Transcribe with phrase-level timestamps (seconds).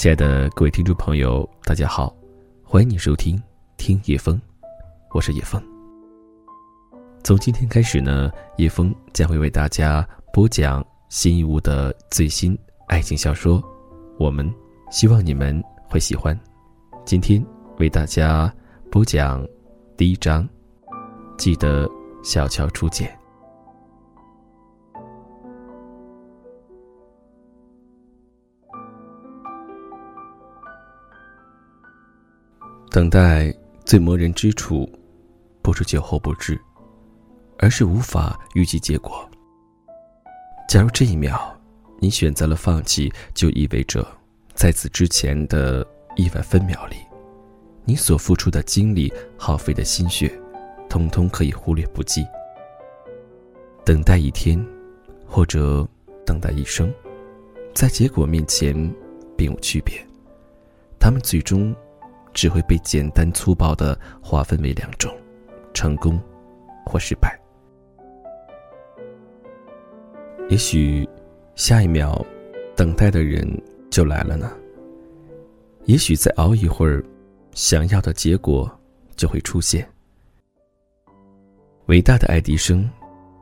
[0.00, 2.16] 亲爱的各位听众朋友，大家好，
[2.64, 3.36] 欢迎你收听
[3.76, 4.34] 《听叶风》，
[5.10, 5.62] 我是叶风。
[7.22, 12.58] 从今天开始呢，叶风将会为大家播讲新一物的最新
[12.88, 13.62] 爱情小说，
[14.18, 14.50] 我们
[14.90, 16.34] 希望你们会喜欢。
[17.04, 17.44] 今天
[17.76, 18.50] 为大家
[18.90, 19.46] 播讲
[19.98, 20.48] 第一章，
[21.36, 21.86] 记得
[22.22, 23.19] 小桥初见。
[32.90, 33.54] 等待
[33.84, 34.90] 最磨人之处，
[35.62, 36.60] 不是酒后不治，
[37.56, 39.28] 而是无法预计结果。
[40.68, 41.56] 假如这一秒
[42.00, 44.04] 你选择了放弃，就意味着
[44.54, 46.96] 在此之前的亿万分秒里，
[47.84, 50.28] 你所付出的精力、耗费的心血，
[50.88, 52.26] 通通可以忽略不计。
[53.84, 54.60] 等待一天，
[55.24, 55.86] 或者
[56.26, 56.92] 等待一生，
[57.72, 58.74] 在结果面前
[59.36, 59.94] 并无区别。
[60.98, 61.72] 他们最终。
[62.32, 65.14] 只会被简单粗暴的划分为两种：
[65.74, 66.20] 成功
[66.86, 67.38] 或失败。
[70.48, 71.08] 也许
[71.54, 72.24] 下一秒，
[72.76, 73.46] 等待的人
[73.90, 74.50] 就来了呢。
[75.84, 77.04] 也许再熬一会儿，
[77.52, 78.70] 想要的结果
[79.16, 79.88] 就会出现。
[81.86, 82.88] 伟大的爱迪生，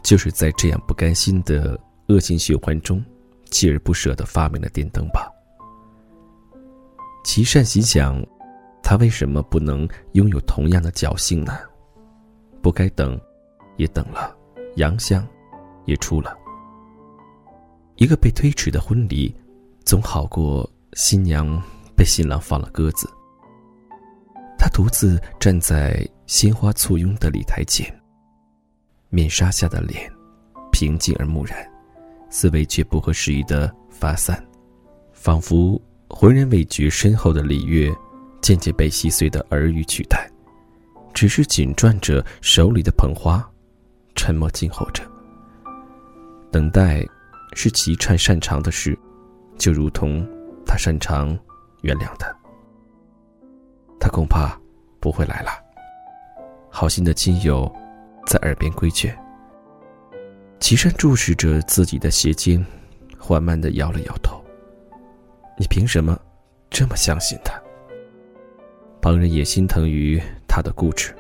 [0.03, 1.79] 就是在这样不甘心的
[2.09, 3.05] 恶性循环中，
[3.51, 5.31] 锲而不舍的发明了电灯吧。
[7.25, 8.25] 其善心想。
[8.89, 11.59] 他为什么不能拥有同样的侥幸呢？
[12.63, 13.21] 不该等，
[13.77, 14.35] 也等了，
[14.77, 15.29] 洋相，
[15.85, 16.35] 也出了。
[17.97, 19.37] 一个被推迟的婚礼，
[19.85, 21.63] 总好过新娘
[21.95, 23.07] 被新郎放了鸽子。
[24.59, 27.95] 他独自站在鲜花簇拥的礼台前，
[29.11, 30.11] 面纱下的脸，
[30.73, 31.59] 平静而木然，
[32.31, 34.43] 思维却不合时宜的发散，
[35.13, 35.79] 仿佛
[36.09, 37.95] 浑然未觉身后的礼乐。
[38.41, 40.31] 渐渐被细碎的耳语取代，
[41.13, 43.47] 只是紧攥着手里的捧花，
[44.15, 45.03] 沉默静候着。
[46.51, 47.05] 等待，
[47.55, 48.99] 是齐灿擅长的事，
[49.59, 50.27] 就如同
[50.65, 51.39] 他擅长
[51.83, 52.37] 原谅的。
[54.01, 54.59] 他恐怕
[55.01, 55.51] 不会来了。
[56.71, 57.71] 好心的亲友
[58.27, 59.17] 在耳边规劝。
[60.61, 62.65] 齐善注视着自己的鞋尖，
[63.19, 64.43] 缓慢的摇了摇头。
[65.59, 66.19] 你凭什么
[66.71, 67.61] 这么相信他？
[69.09, 71.15] 旁人也心疼于他的固执。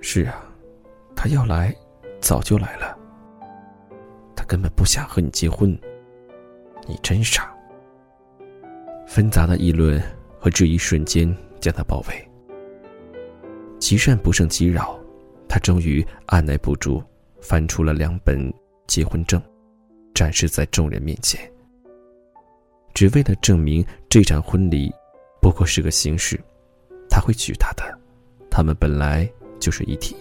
[0.00, 0.52] 是啊，
[1.14, 1.72] 他要来，
[2.20, 2.98] 早就来了。
[4.34, 5.70] 他根本不想和你结婚。
[6.88, 7.54] 你真傻。
[9.06, 10.02] 纷杂的议论
[10.40, 12.28] 和质疑瞬间将他包围。
[13.78, 14.98] 齐善不胜其扰，
[15.48, 17.00] 他终于按耐不住，
[17.40, 18.52] 翻出了两本
[18.88, 19.40] 结婚证，
[20.16, 21.40] 展示在众人面前，
[22.92, 24.92] 只为了证明这场婚礼。
[25.44, 26.40] 不过是个形式，
[27.10, 27.84] 他会娶她的，
[28.50, 30.16] 他们本来就是一体。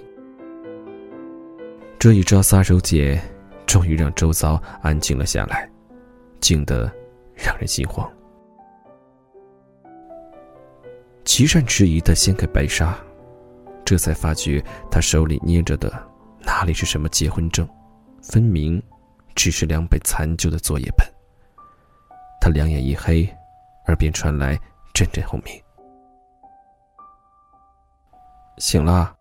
[1.98, 3.18] 这一招撒手锏，
[3.66, 5.72] 终于让周遭安静了下来，
[6.42, 6.92] 静得
[7.34, 8.12] 让人心慌。
[11.24, 12.94] 齐善迟疑的掀开白纱，
[13.86, 15.90] 这才发觉他手里捏着的
[16.42, 17.66] 哪里是什么结婚证，
[18.22, 18.84] 分明
[19.36, 21.08] 只是两本残旧的作业本。
[22.42, 23.24] 他两眼一黑，
[23.88, 24.60] 耳边传来。
[24.94, 25.54] 阵阵轰鸣。
[28.60, 29.16] 醒了，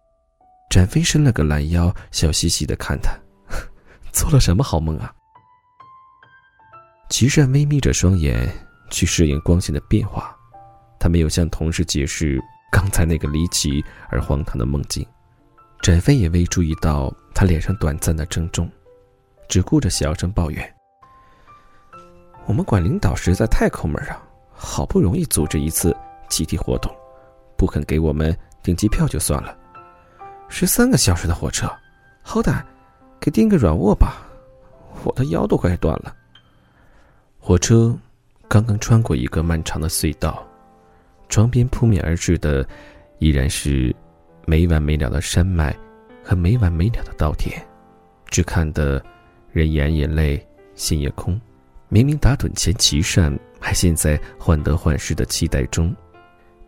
[0.69, 3.13] 展飞伸了个懒腰，笑嘻嘻的看他，
[4.13, 5.13] 做了什么好梦啊？
[7.09, 8.49] 齐善微眯着双眼
[8.91, 10.37] 去适应光线的变化，
[10.99, 12.41] 他没有向同事解释
[12.71, 15.07] 刚才那个离奇而荒唐的梦境。
[15.81, 18.71] 展飞也未注意到他脸上短暂的郑重，
[19.49, 20.75] 只顾着小声抱怨
[22.47, 24.23] ：“我们管领导实在太抠门啊。”
[24.65, 25.95] 好不容易组织一次
[26.29, 26.95] 集体活动，
[27.57, 29.59] 不肯给我们订机票就算了，
[30.49, 31.69] 十三个小时的火车，
[32.23, 32.63] 好歹
[33.19, 34.23] 给订个软卧吧，
[35.03, 36.15] 我的腰都快断了。
[37.41, 37.93] 火车
[38.47, 40.47] 刚刚穿过一个漫长的隧道，
[41.29, 42.65] 窗边扑面而至的
[43.19, 43.95] 依然是
[44.47, 45.77] 没完没了的山脉
[46.23, 47.61] 和没完没了的稻田，
[48.27, 49.05] 只看得
[49.51, 50.41] 人眼也累，
[50.77, 51.39] 心也空。
[51.89, 55.95] 明明打盹前，齐善还陷在患得患失的期待中，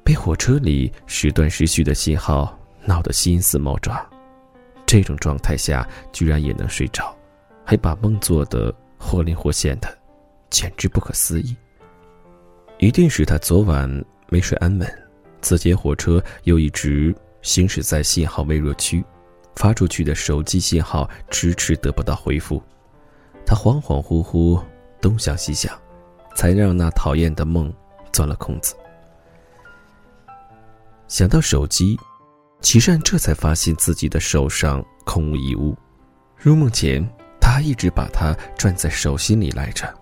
[0.05, 4.09] 被火车里时断时续的信号闹得心似猫爪。
[4.87, 7.15] 这种状态下居然也能睡着，
[7.65, 9.99] 还把梦做得活灵活现的，
[10.51, 11.57] 简直不可思议。
[12.79, 13.91] 一定是他昨晚
[14.29, 15.07] 没睡安稳，
[15.43, 17.13] 此节火车又一直
[17.43, 19.05] 行驶在信号微弱区，
[19.57, 22.63] 发出去的手机信号迟迟得不到回复，
[23.45, 24.63] 他恍恍惚惚。
[25.01, 25.79] 东想西想，
[26.35, 27.73] 才让那讨厌的梦
[28.13, 28.75] 钻了空子。
[31.09, 31.99] 想到手机，
[32.61, 35.77] 齐善这才发现自己的手上空无一物。
[36.37, 37.07] 入梦前，
[37.41, 39.93] 他一直把它攥在手心里来着。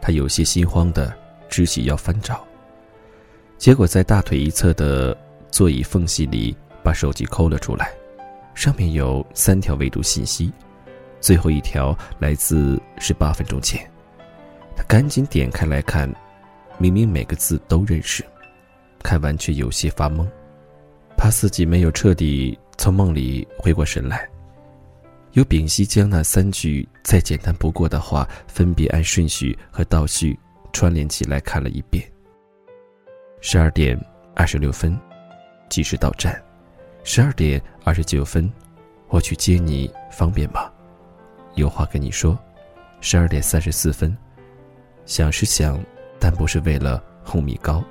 [0.00, 1.16] 他有些心慌的
[1.48, 2.44] 直起腰翻找，
[3.58, 5.16] 结果在大腿一侧的
[5.50, 7.92] 座椅缝隙里把手机抠了出来，
[8.54, 10.52] 上面有三条未读信息，
[11.20, 13.88] 最后一条来自十八分钟前。
[14.88, 16.12] 赶紧点开来看，
[16.78, 18.24] 明明每个字都认识，
[19.02, 20.26] 看完却有些发懵，
[21.16, 24.28] 怕自己没有彻底从梦里回过神来。
[25.32, 30.36] 又屏息将那三句再简单不过的话，分别按顺序和倒序
[30.72, 32.04] 串联起来看了一遍。
[33.40, 33.98] 十二点
[34.34, 34.98] 二十六分，
[35.68, 36.42] 及时到站。
[37.04, 38.52] 十二点二十九分，
[39.08, 40.70] 我去接你，方便吗？
[41.54, 42.38] 有话跟你说。
[43.00, 44.14] 十二点三十四分，
[45.10, 45.76] 想是想，
[46.20, 47.82] 但不是为了红米糕。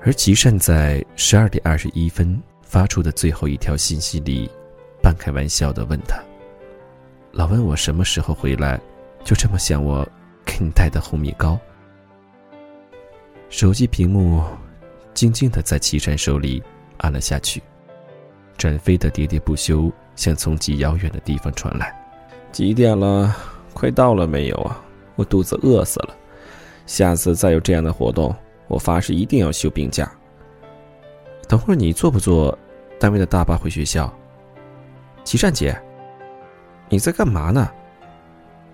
[0.00, 4.50] 而吉善在十二点二十一分发出的最后一条信息里。
[5.00, 6.20] 半开玩笑的问他
[7.30, 8.80] ：“老问我什么时候回来，
[9.22, 10.04] 就这么想我
[10.44, 11.56] 给你带的红米糕。”
[13.48, 14.42] 手机屏幕
[15.14, 16.60] 静静的在齐善手里
[16.96, 17.62] 按了下去，
[18.56, 21.96] 展飞的喋喋不休像从极遥远的地方传来
[22.50, 23.36] ：“几点了？
[23.72, 24.84] 快到了没有啊？
[25.18, 26.16] 我肚子饿死了！
[26.86, 28.32] 下次再有这样的活动，
[28.68, 30.08] 我发誓一定要休病假。
[31.48, 32.56] 等会儿你坐不坐
[33.00, 34.10] 单位的大巴回学校？”
[35.24, 35.76] 齐善姐，
[36.88, 37.68] 你在干嘛呢？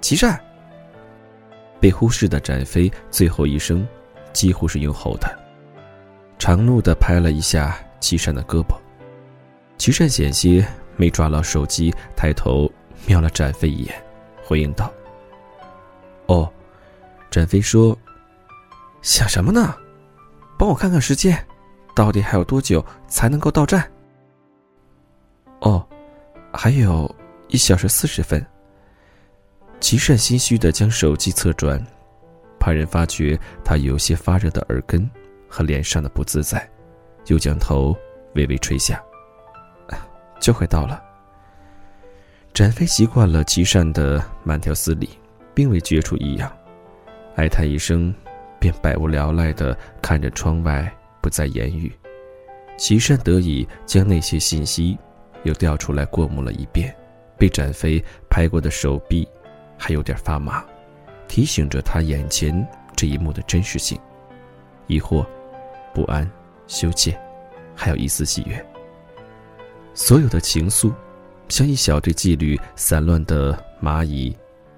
[0.02, 0.38] 齐善。
[1.80, 3.86] 被忽视的展飞最后一声，
[4.32, 5.26] 几乎是用吼的，
[6.38, 8.76] 长怒的拍了一下齐善的胳膊。
[9.78, 10.64] 齐善险些
[10.96, 12.70] 没抓牢手机，抬头
[13.06, 13.94] 瞄了展飞一眼，
[14.44, 14.92] 回应道
[16.26, 16.50] ：“哦。”
[17.30, 17.96] 展飞说
[19.02, 19.74] ：“想什么呢？
[20.58, 21.44] 帮我看看时间，
[21.94, 23.90] 到底还有多久才能够到站？”
[25.60, 25.86] 哦。
[26.56, 27.12] 还有
[27.48, 28.44] 一小时四十分。
[29.80, 31.84] 齐善心虚的将手机侧转，
[32.60, 35.10] 怕人发觉他有些发热的耳根
[35.48, 36.70] 和脸上的不自在，
[37.26, 37.92] 又将头
[38.36, 39.02] 微微垂下。
[40.40, 41.02] 就快到了。
[42.52, 45.10] 展飞习惯了齐善的慢条斯理，
[45.54, 46.50] 并未觉出异样，
[47.36, 48.14] 哀叹一声，
[48.58, 51.92] 便百无聊赖的看着窗外，不再言语。
[52.76, 54.98] 齐善得以将那些信息。
[55.44, 56.96] 又调出来过目了一遍，
[57.36, 59.28] 被展飞拍过的手臂
[59.76, 60.64] 还有点发麻，
[61.28, 62.66] 提醒着他眼前
[62.96, 64.00] 这一幕的真实性。
[64.86, 65.22] 疑惑、
[65.92, 66.26] 不安、
[66.66, 67.14] 羞怯，
[67.74, 68.66] 还有一丝喜悦。
[69.92, 70.90] 所有的情愫，
[71.50, 73.52] 像一小队纪律散乱的
[73.82, 74.34] 蚂蚁，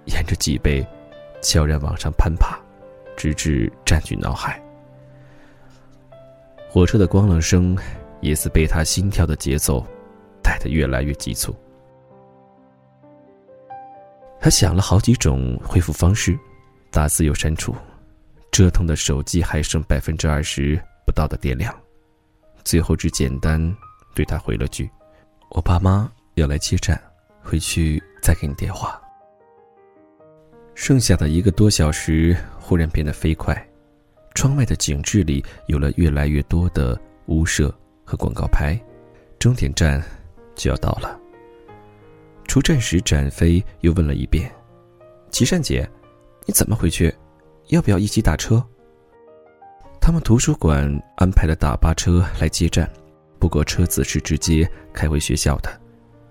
[0.06, 0.86] 沿着脊背
[1.42, 2.58] 悄然往上攀爬，
[3.16, 4.60] 直至占据脑海。
[6.68, 7.76] 火车的咣啷声，
[8.20, 9.86] 也似被他心跳的节奏。
[10.42, 11.52] 带的越来越急促，
[14.38, 16.38] 他想了好几种恢复方式，
[16.92, 17.74] 打字又删除，
[18.52, 21.76] 折腾的手机还剩百分之二十不到的电量，
[22.62, 23.76] 最后只简单
[24.14, 24.88] 对他回了句
[25.50, 26.96] ：“我爸妈要来接站，
[27.42, 29.02] 回去再给你电话。”
[30.76, 33.68] 剩下的一个多小时忽然变得飞快，
[34.36, 38.80] 窗外的景致里有了越来越多的屋舍和广告牌，
[39.40, 40.00] 终点站。
[40.58, 41.20] 就要到了。
[42.48, 44.50] 出站时，展飞又问了一遍
[45.30, 45.86] ：“齐善姐，
[46.46, 47.14] 你怎么回去？
[47.68, 48.64] 要不要一起打车？”
[50.00, 52.90] 他们图书馆安排了大巴车来接站，
[53.38, 55.70] 不过车子是直接开回学校的，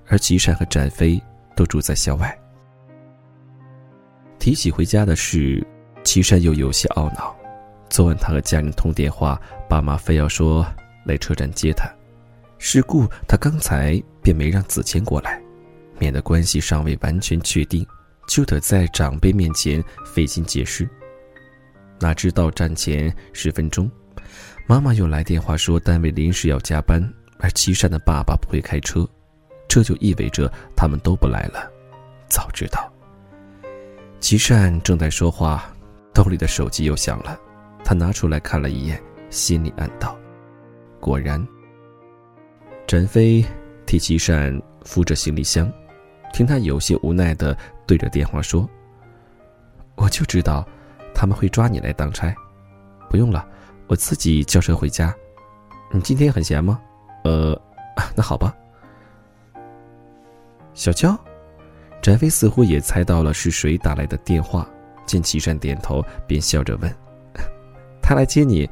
[0.07, 1.21] 而齐善和展飞
[1.55, 2.35] 都住在校外。
[4.45, 5.65] 提起回家的事，
[6.03, 7.35] 齐善又有些懊恼。
[7.89, 10.63] 昨晚他和家人通电话，爸妈非要说
[11.03, 11.91] 来车站接他。
[12.59, 15.41] 事故，他刚才便没让子谦过来，
[15.97, 17.83] 免得关系尚未完全确定，
[18.27, 20.87] 就得在长辈面前费心解释。
[21.99, 23.89] 哪知到站前十分钟，
[24.67, 27.03] 妈妈又来电话说单位临时要加班，
[27.39, 29.09] 而齐善的爸爸不会开车，
[29.67, 31.67] 这就意味着他们都不来了。
[32.29, 32.94] 早知道。
[34.25, 35.71] 齐善正在说话，
[36.11, 37.39] 兜里的手机又响了，
[37.83, 40.17] 他拿出来看了一眼，心里暗道：
[40.99, 41.47] 果然。
[42.87, 43.45] 展飞
[43.85, 45.71] 替齐善扶着行李箱，
[46.33, 47.55] 听他有些无奈的
[47.85, 48.67] 对着电话说
[49.93, 50.67] ：“我就知道
[51.13, 52.33] 他们会抓你来当差，
[53.11, 53.47] 不用了，
[53.85, 55.13] 我自己叫车回家。
[55.91, 56.81] 你今天很闲吗？
[57.25, 57.55] 呃，
[58.15, 58.55] 那好吧。”
[60.73, 61.15] 小娇，
[62.05, 64.69] 展飞似乎也猜到了是谁打来的电话，
[65.07, 66.95] 见齐善点头，便笑着问
[67.99, 68.69] ：“他来接你，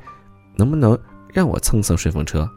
[0.55, 0.95] 能不能
[1.33, 2.47] 让我蹭蹭顺风车？”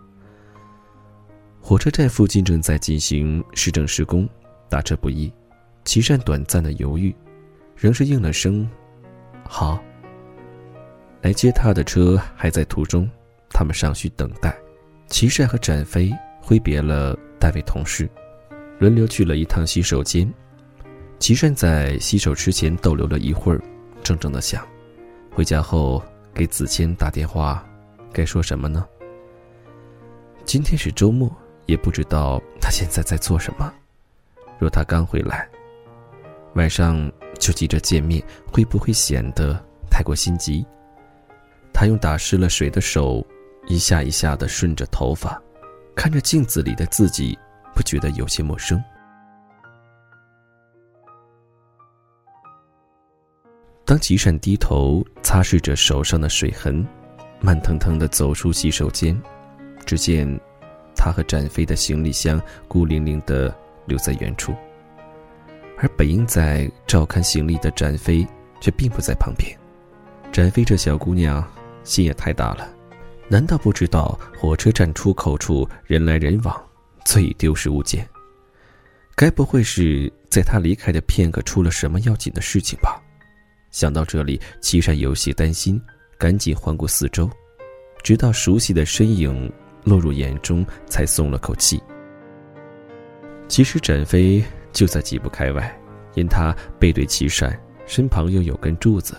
[1.63, 4.29] 火车站附近正在进行市政施工，
[4.69, 5.33] 打车不易。
[5.87, 7.17] 齐善短暂的犹豫，
[7.75, 8.69] 仍是应了声
[9.49, 9.83] ：“好。”
[11.25, 13.11] 来接他的车还在途中，
[13.49, 14.55] 他们尚需等待。
[15.07, 18.07] 齐善和展飞挥别了单位同事，
[18.79, 20.31] 轮流去了一趟洗手间。
[21.19, 23.61] 齐善在洗手池前逗留了一会儿，
[24.03, 24.67] 怔怔的想：
[25.33, 26.03] 回家后
[26.35, 27.67] 给子谦打电话，
[28.13, 28.87] 该说什么呢？
[30.45, 31.31] 今天是周末，
[31.65, 33.73] 也不知道他现在在做什么。
[34.59, 35.49] 若他刚回来，
[36.55, 40.65] 晚上就急着见面，会不会显得太过心急？
[41.73, 43.27] 他用打湿了水的手，
[43.67, 45.43] 一下一下的顺着头发，
[45.95, 47.37] 看着镜子里的自己，
[47.75, 48.83] 不觉得有些陌生。
[53.87, 56.87] 当吉善低头擦拭着手上的水痕，
[57.41, 59.17] 慢腾腾的走出洗手间，
[59.87, 60.29] 只见
[60.95, 64.53] 他和展飞的行李箱孤零零的留在原处，
[65.79, 68.27] 而本应在照看行李的展飞
[68.61, 69.57] 却并不在旁边。
[70.33, 71.43] 展飞这小姑娘。
[71.85, 72.69] 心也太大了，
[73.29, 76.61] 难道不知道火车站出口处人来人往，
[77.05, 78.05] 最丢失物件？
[79.15, 83.01] 该不会是在他离开的片刻出了什么要紧的事情吧？
[83.77, 85.79] 想到这里，齐善有些担心，
[86.17, 87.29] 赶紧环顾四周，
[88.03, 89.53] 直到熟悉的身影
[89.85, 91.79] 落入眼中，才松了口气。
[93.49, 94.43] 其实展飞
[94.73, 95.79] 就在几步开外，
[96.15, 97.55] 因他背对齐善，
[97.85, 99.15] 身旁又有根柱子。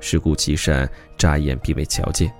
[0.00, 2.32] 是顾齐善乍眼并未瞧见，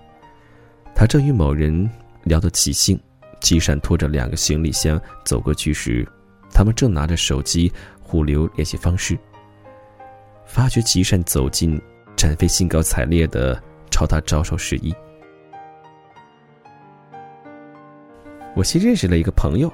[0.94, 1.86] 他正与某人
[2.22, 2.98] 聊得起兴。
[3.42, 6.08] 齐善拖着两个行李箱走过去时，
[6.54, 9.18] 他们正拿着手机互留联系方式。
[10.50, 11.80] 发觉齐善走近，
[12.16, 14.92] 展飞兴高采烈的朝他招手示意。
[18.56, 19.72] 我新认识了一个朋友。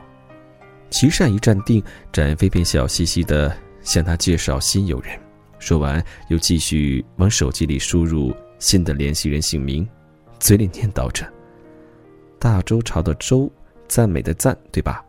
[0.90, 5.18] 齐善一站定，展飞便笑嘻嘻的向他介绍新友人。
[5.58, 9.88] 说完，又继续往手机里输入新的联系人姓名，
[10.38, 11.26] 嘴里念叨着
[12.38, 13.50] ：“大周朝的周，
[13.88, 15.02] 赞美的赞，对吧？”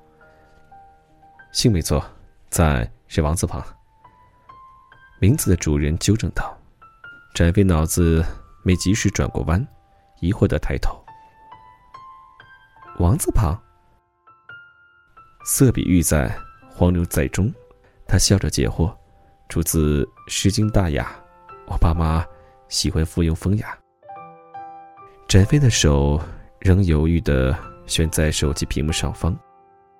[1.51, 2.03] 姓没错，
[2.49, 3.61] 赞是王字旁。
[5.19, 6.57] 名字的主人纠正道。
[7.33, 8.23] 展飞脑子
[8.63, 9.65] 没及时转过弯，
[10.21, 10.97] 疑惑的抬头
[12.99, 13.55] ：“王字旁？”
[15.45, 16.35] 色比玉在，
[16.69, 17.53] 黄牛在中。
[18.07, 18.95] 他笑着解惑。
[19.49, 21.09] 出自《诗经·大雅》，
[21.67, 22.25] 我爸妈
[22.67, 23.77] 喜欢附庸风雅。
[25.25, 26.21] 展飞的手
[26.59, 29.37] 仍犹豫地悬在手机屏幕上方，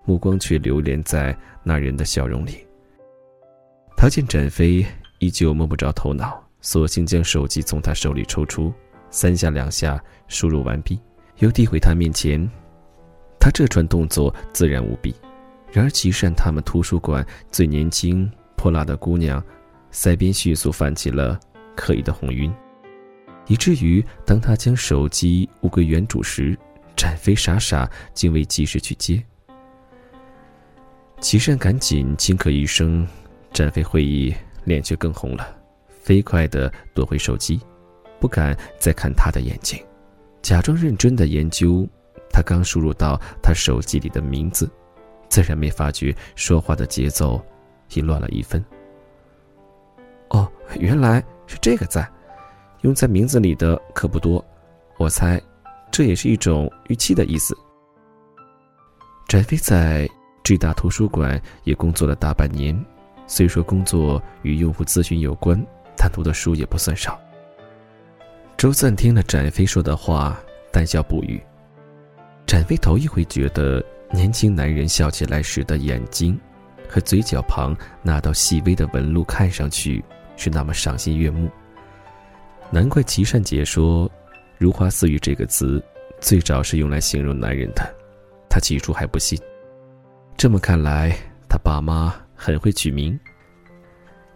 [0.04, 2.68] 目光却流连在那人的笑容里。
[3.96, 4.86] 他见展飞
[5.20, 8.74] 依旧摸不着头脑，索性将手机从他手里抽出，
[9.10, 11.00] 三下两下输入完毕，
[11.38, 12.50] 又递回他面前。
[13.40, 15.16] 他这串动作自然无比，
[15.72, 18.30] 然而齐善他们图书馆最年轻。
[18.56, 19.42] 泼辣的姑娘，
[19.94, 21.40] 腮边迅速泛起了
[21.76, 22.52] 刻意的红晕，
[23.46, 26.58] 以至于当他将手机物归原主时，
[26.96, 29.24] 展飞傻傻竟未及时去接。
[31.22, 33.08] 齐善赶紧轻咳一声，
[33.54, 34.36] 展飞会意，
[34.68, 35.58] 脸却更红了，
[35.88, 37.60] 飞快地夺回手机，
[38.20, 39.84] 不敢再看他的眼睛，
[40.44, 41.88] 假装认真的研究
[42.30, 44.70] 他刚输入到他手机里的名字，
[45.30, 47.42] 自然没发觉说话的节奏。
[47.94, 48.62] 已乱了一分。
[50.28, 50.46] 哦，
[50.78, 52.06] 原来是这个赞，
[52.82, 54.44] 用在名字里的可不多，
[54.98, 55.42] 我猜，
[55.90, 57.58] 这也是一种预期的意思。
[59.30, 60.06] 翟飞在
[60.44, 62.78] 浙大图书馆也工作了大半年，
[63.28, 65.64] 虽说工作与用户咨询有关，
[65.96, 67.20] 但读的书也不算少。
[68.58, 70.40] 周赞听了展飞说的话，
[70.72, 71.40] 淡笑不语。
[72.46, 76.40] 展飞头一回觉得年轻男人笑起来时的眼睛。
[76.90, 80.02] 和嘴角旁那道细微的纹路看上去
[80.38, 81.50] 是那么赏心悦目。
[82.72, 84.10] 难怪齐善姐说
[84.58, 85.84] “如花似玉”这个词
[86.22, 87.94] 最早是用来形容男人的，
[88.50, 89.38] 他起初还不信。
[90.38, 91.14] 这么看来，
[91.50, 93.20] 他爸妈很会取名。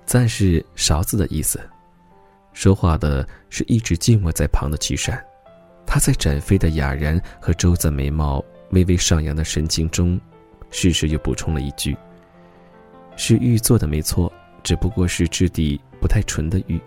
[0.05, 1.57] 赞是勺子的意思。
[2.51, 5.23] 说话的是一直静默在旁的齐善，
[5.85, 10.19] 他在展飞的哑然和周赞眉毛微微上扬的神情中，
[10.69, 11.95] 适时又补充了一句。
[13.15, 14.29] 是玉做的没错，
[14.63, 16.77] 只不过是质地不太纯的玉。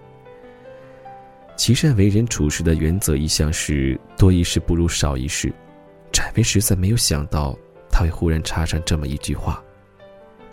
[1.56, 5.50] 齐善为人处事的原则一向是多一事不如少一事，
[6.12, 9.63] 展飞实在没有想到他会忽然插上这么一句话。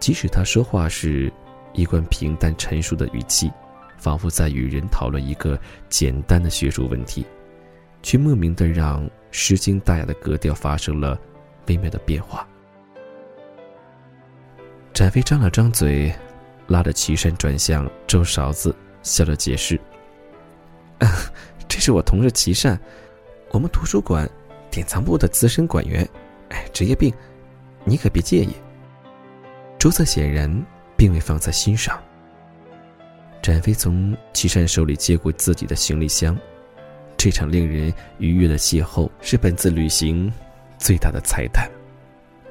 [0.01, 1.31] 即使他说话是
[1.74, 3.51] 一贯平淡陈述的语气，
[4.00, 5.58] 仿佛在与人讨论一个
[5.89, 7.24] 简单的学术问题，
[8.01, 11.17] 却莫名的让诗经大雅的格调发生了
[11.67, 12.46] 微妙的变化。
[14.91, 16.12] 展飞张了张嘴，
[16.65, 19.79] 拉着岐山转向周勺子，笑着解释
[21.70, 22.77] ：“这是我同事岐山，
[23.51, 24.27] 我们图书馆
[24.72, 26.10] 典藏部的资深馆员，
[26.50, 27.13] 哎，职业病，
[27.86, 28.50] 你可别介意。”
[29.82, 30.48] 周策显然
[30.96, 32.00] 并未放在心上。
[33.42, 36.38] 展飞从齐善手里接过自己的行李箱，
[37.18, 40.32] 这场令人愉悦的邂逅是本次旅行
[40.78, 41.68] 最大的彩蛋。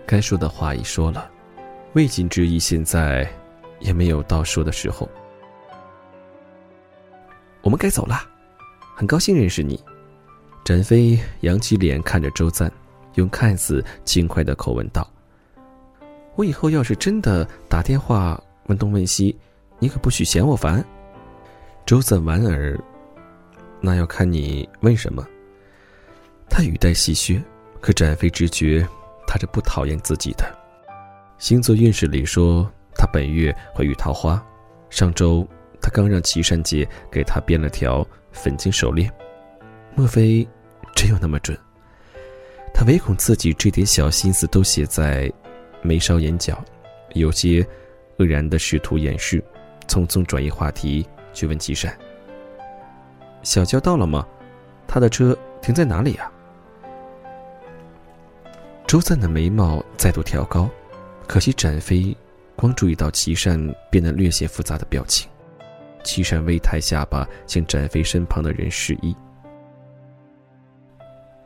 [0.04, 1.30] 该说的话已说了，
[1.92, 3.30] 未尽之意，现在
[3.78, 5.08] 也没有到说的时候。
[7.62, 8.28] 我们该走了，
[8.96, 9.80] 很高兴认识你。
[10.64, 12.72] 展飞扬起脸看着周赞，
[13.14, 15.08] 用看似轻快的口吻道
[16.40, 19.36] ：“我以后要是真的打电话问东问西。”
[19.78, 20.82] 你可不许嫌我烦，
[21.84, 22.78] 周赞莞尔。
[23.78, 25.22] 那要看你问什么。
[26.48, 27.42] 他语带戏谑，
[27.78, 28.86] 可展飞直觉
[29.26, 30.44] 他是不讨厌自己的。
[31.38, 34.42] 星座运势里说他本月会遇桃花，
[34.88, 35.46] 上周
[35.78, 39.12] 他刚让岐山姐给他编了条粉晶手链，
[39.94, 40.46] 莫非
[40.94, 41.58] 真有那么准？
[42.72, 45.30] 他唯恐自己这点小心思都写在
[45.82, 46.62] 眉梢眼角，
[47.14, 47.66] 有些
[48.18, 49.42] 愕然的试图掩饰。
[49.88, 51.92] 匆匆转移话题，去问齐善
[53.42, 54.24] ：“小娇到了吗？
[54.86, 56.30] 他的车停在哪里呀？”
[58.86, 60.70] 周赞的眉毛再度调高，
[61.26, 62.16] 可惜展飞
[62.54, 63.58] 光注意到齐善
[63.90, 65.28] 变得略显复杂的表情。
[66.04, 69.14] 齐善微抬下巴，向展飞身旁的人示意：“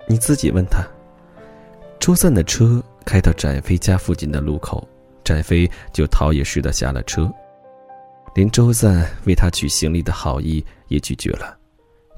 [0.07, 0.87] 你自己问他。”
[1.99, 4.87] 周赞的车开到展飞家附近的路口，
[5.23, 7.33] 展飞就逃也似的下了车。
[8.35, 11.57] 连周赞为他取行李的好意也拒绝了，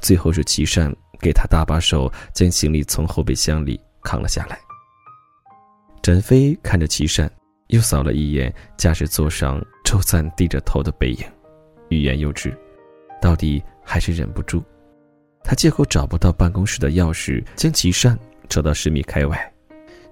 [0.00, 4.58] 最后是齐善给他搭把手，将行李从后备箱里扛了下来。
[6.02, 7.30] 展飞看着齐善，
[7.66, 11.24] 又扫了一眼驾驶座上周赞低着头的背影，
[11.90, 12.56] 欲言又止，
[13.20, 14.62] 到底还是忍不住。
[15.44, 18.18] 他借口找不到办公室的钥匙，将齐善
[18.48, 19.52] 扯到十米开外，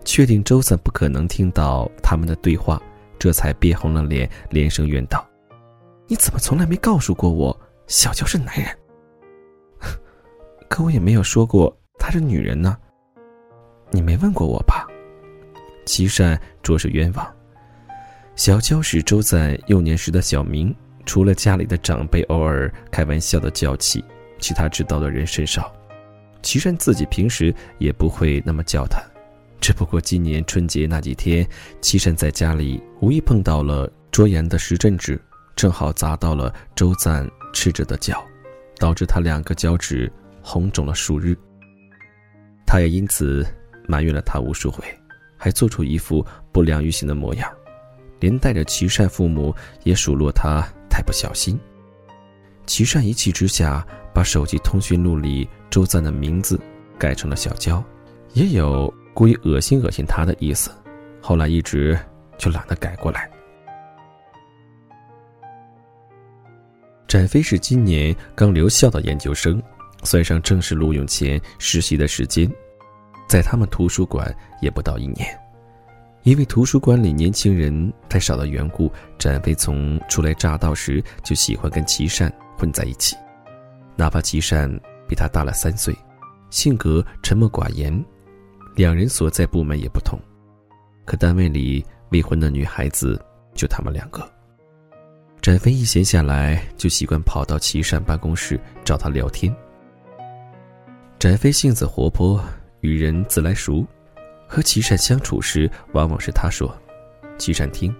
[0.04, 2.80] 确定周赞不可能听到他们的对话，
[3.18, 5.26] 这才憋红了脸，连声怨道。
[6.06, 8.66] 你怎么从来没告诉过我，小娇是男人？
[10.68, 12.76] 可我也没有说过她是女人呢。
[13.90, 14.86] 你没问过我吧？
[15.86, 17.34] 齐善着实冤枉。
[18.36, 20.74] 小娇是周赞幼年时的小名，
[21.06, 24.04] 除了家里的长辈偶尔开玩笑的叫起，
[24.40, 25.72] 其他知道的人甚少。
[26.42, 29.00] 齐善自己平时也不会那么叫他，
[29.64, 31.48] 只不过今年春节那几天，
[31.80, 35.18] 齐善在家里无意碰到了卓言的时阵纸。
[35.56, 38.22] 正好砸到了周赞赤着的脚，
[38.76, 41.34] 导致他两个脚趾红肿了数日。
[42.66, 43.42] 他也因此
[43.88, 44.84] 埋怨了他无数回，
[45.34, 46.22] 还做出一副
[46.52, 47.50] 不良于行的模样，
[48.20, 51.58] 连带着齐善父母也数落他太不小心。
[52.66, 56.60] 齐善一气之下，把手机通讯录里周赞的名字
[56.98, 57.82] 改成了小娇，
[58.34, 60.70] 也有故意恶心恶心他的意思，
[61.22, 61.98] 后来一直
[62.36, 63.30] 就懒得改过来。
[67.06, 69.62] 展飞是今年刚留校的研究生，
[70.02, 72.50] 算上正式录用前实习的时间，
[73.28, 75.26] 在他们图书馆也不到一年。
[76.24, 83.14] 因为图书馆里年轻人太少的缘故，展飞从初来乍到时就喜欢跟齐善混在一起，
[83.94, 84.68] 哪怕齐善
[85.06, 85.94] 比他大了三岁，
[86.50, 88.04] 性格沉默寡言，
[88.76, 90.18] 两人所在部门也不同，
[91.04, 93.20] 可单位里未婚的女孩子
[93.54, 94.28] 就他们两个。
[95.40, 99.54] 展飞一闲下来，就习惯跑到齐善办公室找他聊天。
[101.20, 102.42] 展飞性子活泼，
[102.80, 103.86] 与人自来熟，
[104.48, 106.76] 和齐善相处时，往往是他说，
[107.38, 107.94] 齐善听。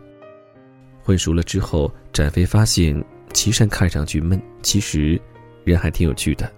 [1.05, 3.01] 混熟了之后，展飞发现
[3.33, 5.21] 齐善看上去闷，其实
[5.63, 6.51] 人还挺有趣的。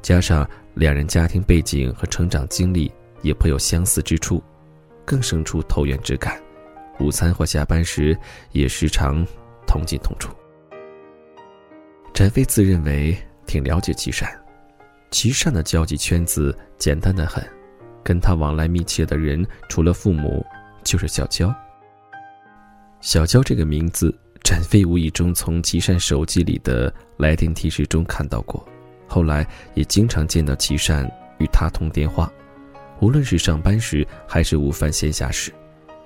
[0.00, 2.90] 加上两人家庭背景和成长经历
[3.22, 4.42] 也颇有相似之处，
[5.04, 6.40] 更生出投缘之感。
[7.00, 8.16] 午餐或下班时，
[8.52, 9.26] 也时常。
[9.64, 10.30] 同进同出。
[12.12, 14.30] 展飞自认为挺了解齐善，
[15.10, 17.42] 齐善的交际圈子简单的很，
[18.04, 20.44] 跟他往来密切的人除了父母
[20.84, 21.54] 就是小娇。
[23.00, 28.62] 小娇这个名字，展飞无意中从齐善手机里的来电提示中看到过，
[29.08, 32.30] 后来也经常见到齐善与他通电话，
[33.02, 35.52] 无论是上班时还是午饭闲暇时，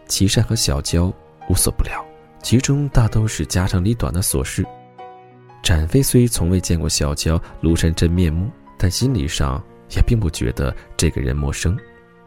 [0.09, 1.13] 齐善和小娇
[1.47, 2.03] 无所不聊。
[2.43, 4.65] 其中大都是家长里短的琐事。
[5.63, 11.79] 展飞虽从未见过小娇庐山真面目，但心理上也并不觉得这个人陌生。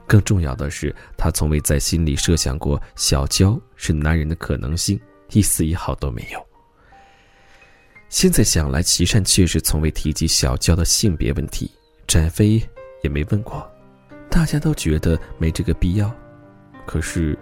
[0.06, 5.00] 更重要的是，他从未在心里设想过小娇是男人的可能性，
[5.32, 6.46] 一丝一毫都没有。
[8.08, 11.72] 现在想来，齐善确实从未提及小娇的性别问题，
[12.06, 12.62] 展飞
[13.02, 13.68] 也没问过。
[14.30, 16.10] 大家都觉得没这个必要，
[16.86, 17.38] 可是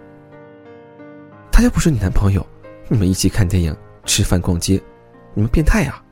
[1.52, 2.44] 他又不是你男朋友，
[2.88, 4.80] 你们一起看电影、吃饭、逛街，
[5.34, 6.02] 你们变态呀！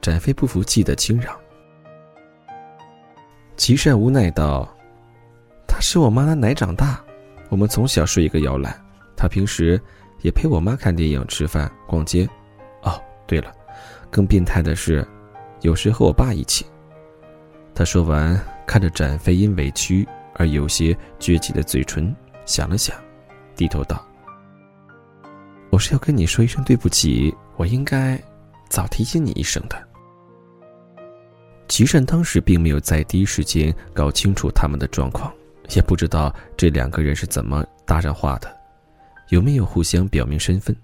[0.00, 1.36] 展飞不服气的轻嚷。
[3.56, 4.68] 齐善无奈道。
[5.66, 7.02] 他是我妈的奶长大，
[7.48, 8.74] 我们从小睡一个摇篮。
[9.16, 9.80] 他平时
[10.22, 12.28] 也陪我妈看电影、吃饭、逛街。
[12.82, 13.52] 哦，对了，
[14.10, 15.06] 更变态的是，
[15.60, 16.66] 有时和我爸一起。
[17.80, 22.14] 他说完，看着展飞因委屈而有些撅起的嘴唇，
[22.44, 22.94] 想了想，
[23.56, 24.06] 低头道
[25.72, 28.22] ：“我是要跟你说一声对不起，我应该
[28.68, 29.82] 早提醒你一声的。”
[31.68, 35.32] 齐善当时并没有在第一时间搞清楚他们的状况。
[35.70, 38.56] 也不知道这两个人是怎么搭上话的，
[39.30, 40.76] 有没有互相表明身份？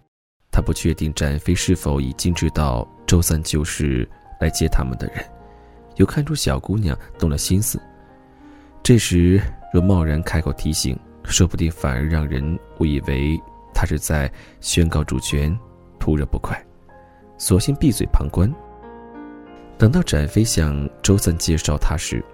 [0.50, 4.08] 他不确定展飞是否已经知道周三就是
[4.40, 5.22] 来接他们的人，
[5.96, 7.80] 又看出小姑娘动了心思。
[8.82, 9.40] 这时
[9.72, 13.38] 若贸然开口提醒，说不定反而让人误以为
[13.74, 14.30] 他是在
[14.60, 15.56] 宣告主权，
[15.98, 16.56] 图惹不快，
[17.36, 18.50] 索性闭嘴旁观。
[19.76, 22.24] 等到展飞向周赞介绍他时，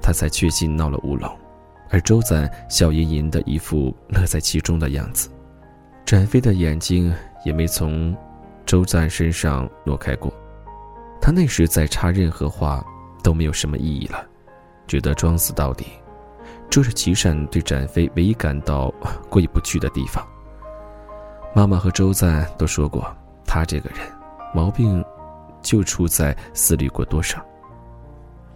[0.00, 1.30] 他才确信闹了乌龙。
[1.90, 5.28] 而周赞笑吟吟的一副乐在其中的样子，
[6.06, 8.16] 展飞的眼睛也没从
[8.64, 10.32] 周赞身上挪开过。
[11.20, 12.82] 他那时再插任何话
[13.22, 14.26] 都没有什么意义了，
[14.86, 15.86] 只得装死到底。
[16.68, 18.92] 这是齐善对展飞唯一感到
[19.28, 20.26] 过意不去的地方。
[21.54, 23.98] 妈妈和周赞都说过，他这个人
[24.54, 25.04] 毛病
[25.60, 27.44] 就出在思虑过多少。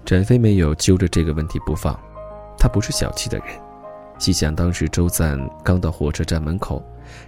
[0.04, 1.98] 展飞没有揪着这个问题不放。
[2.58, 3.48] 他不是小气的人，
[4.18, 6.82] 细想当时周赞刚到火车站门口，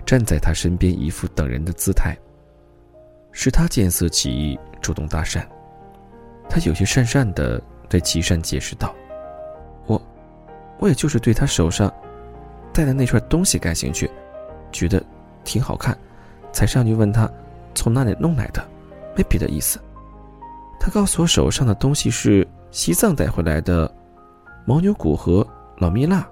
[0.07, 2.16] 站在他身边一副等人的姿态。
[3.31, 5.44] 是他见色起意，主动搭讪。
[6.49, 8.95] 他有些讪讪的对齐善解释道
[9.87, 10.01] ：“我，
[10.79, 11.93] 我也就是对他手上
[12.73, 14.11] 戴的那串东西感兴趣，
[14.73, 15.03] 觉得
[15.45, 15.97] 挺好看，
[16.53, 17.31] 才上去问他
[17.75, 18.67] 从哪里弄来的，
[19.17, 19.79] 没别的意思。
[20.81, 23.91] 他告诉我手上的东西是西藏带回来的。”
[24.67, 25.47] 牦牛骨和
[25.79, 26.29] 老蜜蜡，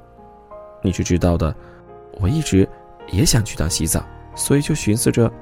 [0.83, 1.57] 你是知道的。
[2.20, 2.68] 我一直
[3.09, 5.33] 也想去趟西藏，所以就寻思着，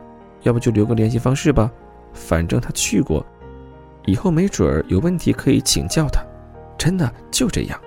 [0.43, 1.69] 要不就留个联系方式吧。
[2.13, 3.27] 反正他去过，
[4.07, 6.23] 以后没准儿有问题可以请教他。
[6.79, 7.81] 真的就这样。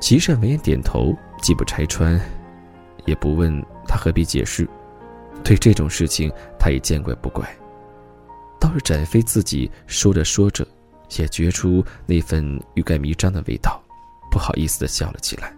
[0.00, 2.20] 齐善闻言点头，既不拆穿，
[3.06, 4.68] 也不问他何必解释。
[5.42, 7.48] 对这种事情，他也见怪不怪。
[8.60, 10.66] 倒是展飞自己说着说着。
[11.18, 13.80] 也觉出那份欲盖弥彰的味道，
[14.30, 15.54] 不好意思的笑了起来。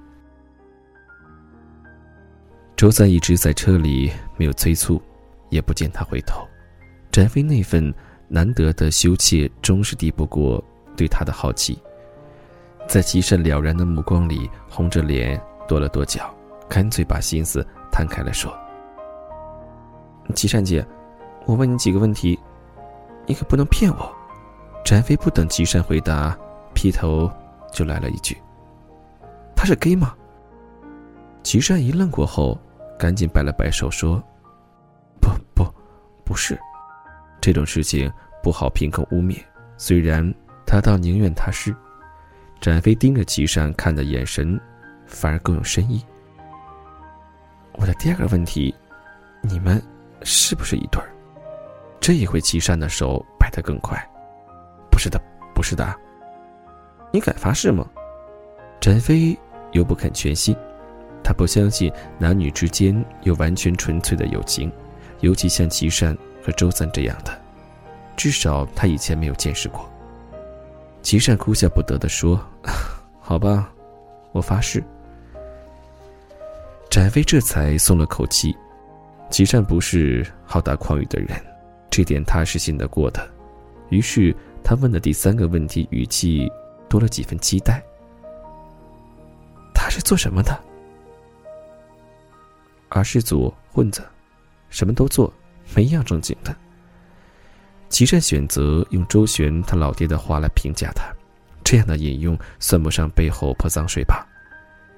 [2.77, 5.01] 周三一直在车里，没有催促，
[5.49, 6.47] 也不见他回头。
[7.13, 7.95] 展飞那份
[8.29, 10.63] 难得的羞怯，终是抵不过
[10.97, 11.79] 对他的好奇。
[12.89, 16.33] 在齐善了然的目光里，红着脸跺了跺脚，
[16.69, 18.57] 干脆把心思摊开了说
[20.35, 20.87] ：“齐善姐，
[21.47, 22.39] 我问你几个问题，
[23.27, 24.13] 你可不能骗我。”
[24.85, 26.39] 展飞不等吉善回答，
[26.75, 27.29] 劈头
[27.73, 28.37] 就来了一句
[29.57, 30.15] ：“他是 gay 吗？”
[31.43, 32.57] 吉善一愣过后，
[32.97, 34.23] 赶紧摆了摆手说
[35.21, 35.65] ：“不不，
[36.25, 36.57] 不是，
[37.47, 39.41] 这种事情不好凭空污蔑。
[39.77, 40.35] 虽然
[40.67, 41.73] 他倒宁愿他是。”
[42.61, 44.61] 展飞盯着齐善看的眼神，
[45.07, 46.05] 反而更有深意。
[47.75, 48.75] 我的第二个问题，
[49.43, 49.81] 你们
[50.23, 51.09] 是不是一对儿？
[52.01, 53.97] 这一回，齐善的手摆得更快。
[54.91, 55.21] 不是的，
[55.55, 55.95] 不是的。
[57.13, 57.89] 你敢发誓吗？
[58.81, 59.39] 展飞
[59.71, 60.57] 又不肯全信，
[61.23, 64.73] 他不相信男女之间有完全纯粹的友情，
[65.21, 67.37] 尤其像齐善和周三这样的，
[68.17, 69.91] 至少他以前没有见识过。
[71.03, 72.41] 齐善哭笑不得的说
[73.19, 73.69] ：“好吧，
[74.31, 74.81] 我发誓。”
[76.89, 78.57] 展飞这才松了口气。
[79.29, 81.31] 齐善不是好大诳语的人，
[81.91, 83.29] 这点他是信得过的。
[83.89, 84.33] 于是。
[84.69, 86.51] 他问的第三个问题，语气
[86.89, 87.81] 多了几分期待。
[89.73, 90.59] 他是做什么的？
[92.89, 94.05] 儿时组混子，
[94.69, 95.33] 什么都做，
[95.75, 96.55] 没一样正经的。
[97.89, 101.05] 齐善选择用周旋他老爹的话来评价他，
[101.63, 104.27] 这样的引用算不上背后泼脏水吧？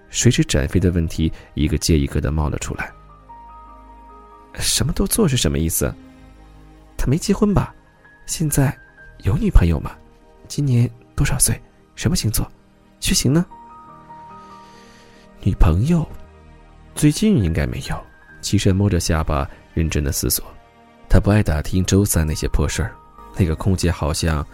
[0.09, 2.91] 谁知展飞的问题一个接一个的冒了出来。
[4.55, 5.95] 什么都做是什么意思？
[6.97, 7.75] 他没结婚吧？
[8.27, 8.77] 现在
[9.19, 9.93] 有女朋友吗？
[10.49, 11.61] 今年多少岁？
[11.95, 12.51] 什么星座？
[13.01, 13.45] 血型呢？
[15.43, 16.09] 女朋友，
[16.95, 18.03] 最近应该没有。
[18.41, 20.45] 齐善摸着下巴，认真的思索。
[21.09, 22.95] 他不爱打听周三那些破事儿，
[23.37, 24.47] 那个空姐好像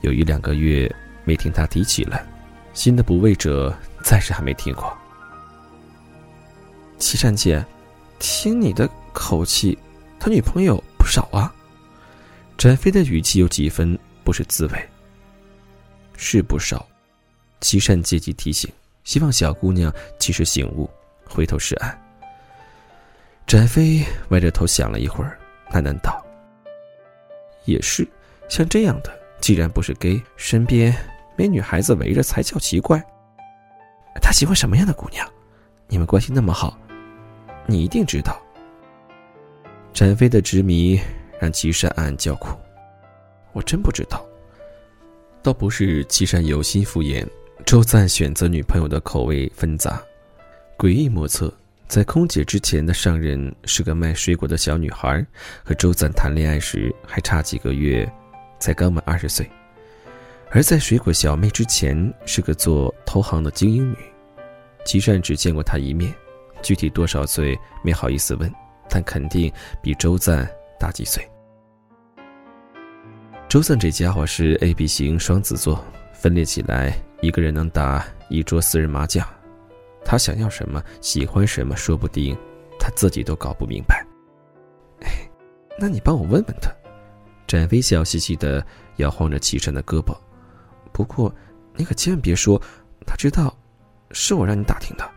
[0.00, 0.90] 有一两个月
[1.24, 2.20] 没听他提起了。
[2.72, 4.96] 新的补位者暂时还没听过。
[6.98, 7.64] 齐善姐，
[8.18, 9.76] 听你的口气，
[10.18, 11.52] 他女朋友不少啊。
[12.56, 14.88] 展飞的语气有几分不是滋味。
[16.16, 16.86] 是不少，
[17.60, 18.68] 齐善借机提醒，
[19.04, 20.88] 希望小姑娘及时醒悟，
[21.28, 21.96] 回头是岸。
[23.46, 25.38] 展飞歪着头想了一会儿，
[25.70, 26.24] 喃喃道
[27.64, 28.06] ：“也是，
[28.48, 30.94] 像这样的，既然不是 gay，身边
[31.36, 33.02] 没女孩子围着才叫奇怪。
[34.20, 35.26] 他喜欢什么样的姑娘？
[35.86, 36.76] 你们关系那么好，
[37.66, 38.40] 你一定知道。”
[39.94, 41.00] 展飞的执迷
[41.40, 42.56] 让齐善暗暗叫苦，
[43.52, 44.24] 我真不知道。
[45.42, 47.26] 倒不是岐山有心敷衍，
[47.64, 50.02] 周赞选择女朋友的口味纷杂，
[50.76, 51.52] 诡异莫测。
[51.88, 55.24] 在空姐之前的上任是个卖水果的小女孩，
[55.64, 58.06] 和周赞谈恋爱时还差几个月，
[58.60, 59.46] 才刚满二十岁；
[60.50, 63.96] 而在水果小妹之前是个做投行的精英女。
[64.84, 66.14] 齐善只见过她一面，
[66.62, 68.52] 具体多少岁没好意思问，
[68.90, 69.50] 但肯定
[69.82, 70.46] 比周赞
[70.78, 71.26] 大几岁。
[73.48, 79.26] 周赞这家伙是 A B 型双子座，分裂起来一个人能打一桌私人麻将。
[80.10, 82.34] 他想要什么，喜欢什么，说不定
[82.80, 84.02] 他自己都搞不明白。
[85.02, 85.28] 哎，
[85.78, 86.72] 那你帮我问问他。
[87.46, 88.66] 展飞笑嘻嘻的
[88.96, 90.16] 摇晃着齐善的胳膊。
[90.92, 91.30] 不过，
[91.74, 92.58] 你可千万别说，
[93.06, 93.54] 他知道
[94.12, 95.10] 是我让你打听的。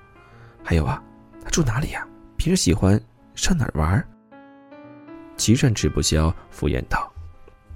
[0.62, 1.02] 还有啊，
[1.42, 2.06] 他住哪里呀？
[2.36, 3.00] 平时喜欢
[3.34, 4.06] 上哪儿玩？
[5.38, 7.10] 齐善吃不消敷衍道。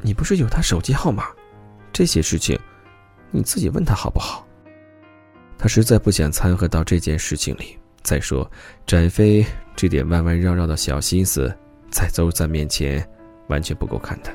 [0.01, 1.27] 你不是有他手机号码？
[1.93, 2.59] 这些事情，
[3.31, 4.44] 你自己问他好不好？
[5.57, 7.77] 他实在不想掺和到这件事情里。
[8.03, 8.49] 再说，
[8.85, 9.43] 展飞
[9.75, 11.51] 这点弯弯绕绕的小心思，
[11.89, 13.03] 在邹赞面前
[13.47, 14.31] 完全不够看的。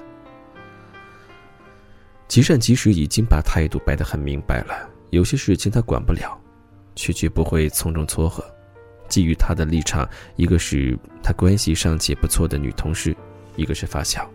[2.27, 6.37] 吉善其实已经把态度摆得很明白了，有些事情他管不了，
[6.97, 8.45] 却绝不会从中撮合。
[9.09, 13.17] 基于他的立场，一个是他关系尚且不错的女同事，
[13.57, 14.29] 一个是发小。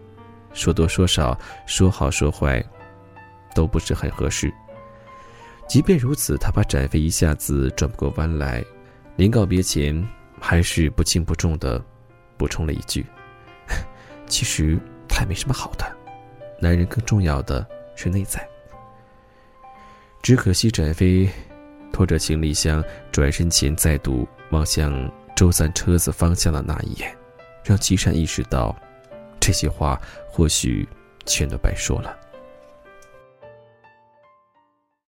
[0.54, 2.64] 说多说少，说好说坏，
[3.54, 4.54] 都不是很合适。
[5.68, 8.64] 即便如此，他把展飞一下子转不过弯来，
[9.18, 10.08] 临告别前，
[10.40, 11.84] 还是不轻不重的
[12.38, 13.06] 补充了一句
[14.28, 15.86] ：“其实他也没什么好的，
[16.62, 18.48] 男人更重要的是内在。”
[20.22, 21.30] 只可惜展飞
[21.92, 27.16] 拖着行李箱转身前，再度望向周三车子方向的那一眼，
[27.64, 28.76] 让齐善意识到。
[29.38, 30.90] 这些话或许
[31.28, 32.18] 全都白说了。